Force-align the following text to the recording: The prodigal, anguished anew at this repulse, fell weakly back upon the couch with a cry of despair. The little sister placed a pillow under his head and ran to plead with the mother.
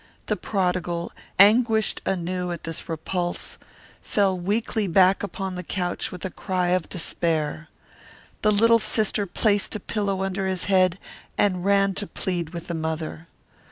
The 0.25 0.35
prodigal, 0.35 1.11
anguished 1.37 2.01
anew 2.07 2.49
at 2.49 2.63
this 2.63 2.89
repulse, 2.89 3.59
fell 4.01 4.35
weakly 4.35 4.87
back 4.87 5.21
upon 5.21 5.53
the 5.53 5.61
couch 5.63 6.11
with 6.11 6.25
a 6.25 6.31
cry 6.31 6.69
of 6.69 6.89
despair. 6.89 7.67
The 8.41 8.51
little 8.51 8.79
sister 8.79 9.27
placed 9.27 9.75
a 9.75 9.79
pillow 9.79 10.23
under 10.23 10.47
his 10.47 10.63
head 10.65 10.97
and 11.37 11.63
ran 11.63 11.93
to 11.93 12.07
plead 12.07 12.49
with 12.49 12.65
the 12.65 12.73
mother. 12.73 13.27